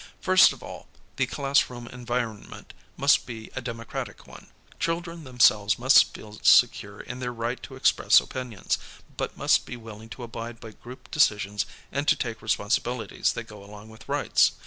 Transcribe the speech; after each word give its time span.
First 0.19 0.51
of 0.51 0.63
all. 0.63 0.87
the 1.17 1.27
classrooin 1.27 1.85
environment 1.93 2.73
must 2.97 3.27
be 3.27 3.51
a 3.55 3.61
demo 3.61 3.83
cratic 3.83 4.25
one. 4.25 4.47
Children 4.79 5.25
themselves 5.25 5.77
must 5.77 6.11
feel 6.15 6.39
secure 6.41 7.01
in 7.01 7.19
their 7.19 7.31
right 7.31 7.61
to 7.61 7.75
express 7.75 8.19
opinions, 8.19 8.79
but 9.15 9.37
must 9.37 9.67
be 9.67 9.77
willing 9.77 10.09
to 10.09 10.23
abide 10.23 10.59
by 10.59 10.71
group 10.71 11.11
decisions 11.11 11.67
and 11.91 12.07
to 12.07 12.15
take 12.15 12.41
re 12.41 12.49
sponsibilities 12.49 13.33
that 13.33 13.43
go 13.43 13.63
along 13.63 13.89
with 13.89 14.09
rights. 14.09 14.53